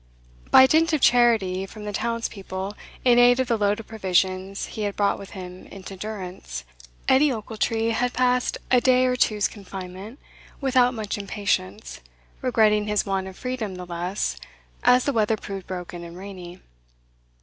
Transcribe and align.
By 0.49 0.65
dint 0.65 0.91
of 0.93 1.01
charity 1.01 1.67
from 1.67 1.85
the 1.85 1.93
town's 1.93 2.27
people 2.27 2.73
in 3.05 3.19
aid 3.19 3.39
of 3.39 3.47
the 3.47 3.55
load 3.55 3.79
of 3.79 3.85
provisions 3.85 4.65
he 4.65 4.81
had 4.81 4.95
brought 4.95 5.19
with 5.19 5.29
him 5.37 5.67
into 5.67 5.95
durance, 5.95 6.63
Edie 7.07 7.31
Ochiltree 7.31 7.89
had 7.91 8.11
passed 8.11 8.57
a 8.71 8.81
day 8.81 9.05
or 9.05 9.15
two's 9.15 9.47
confinement 9.47 10.17
without 10.59 10.95
much 10.95 11.19
impatience, 11.19 11.99
regretting 12.41 12.87
his 12.87 13.05
want 13.05 13.27
of 13.27 13.37
freedom 13.37 13.75
the 13.75 13.85
less, 13.85 14.37
as 14.83 15.03
the 15.03 15.13
weather 15.13 15.37
proved 15.37 15.67
broken 15.67 16.03
and 16.03 16.17
rainy. 16.17 16.61